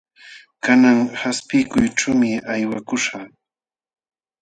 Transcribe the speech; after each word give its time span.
Kanan 0.63 0.99
qaspiykuyćhuumi 1.19 2.31
aywakuśhaq. 2.53 3.27